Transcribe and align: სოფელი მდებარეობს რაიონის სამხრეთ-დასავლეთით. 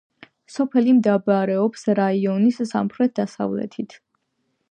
სოფელი 0.53 0.95
მდებარეობს 0.99 1.85
რაიონის 2.01 2.59
სამხრეთ-დასავლეთით. 2.71 3.99